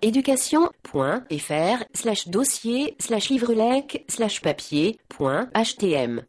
[0.03, 6.21] www.e.educnet.education.fr slash dossier slash livrelec slash papier.htm.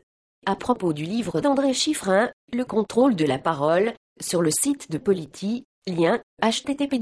[0.46, 4.98] À propos du livre d'André Chiffrin, Le contrôle de la parole, sur le site de
[4.98, 6.98] Politi, lien http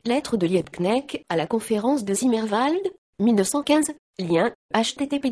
[0.05, 2.81] Lettre de Liebknecht à la conférence de Zimmerwald,
[3.19, 5.31] 1915, lien http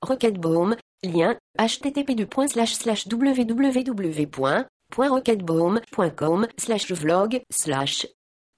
[0.02, 2.14] rocketbaum, lien, http
[4.94, 8.06] www rocketbaum.com slash vlog slash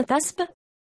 [0.08, 0.42] .asp,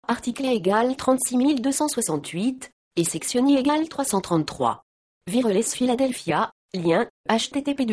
[0.09, 4.83] article égal 36268, et sectionné égal 333.
[5.29, 7.87] Vireless Philadelphia, Lien http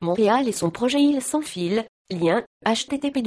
[0.00, 3.22] Montréal et son projet île sans fil Lien http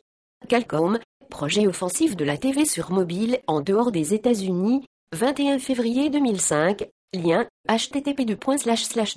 [0.48, 0.98] Calcom
[1.30, 7.46] projet offensif de la TV sur mobile en dehors des États-Unis 21 février 2005, lien,
[7.68, 8.36] http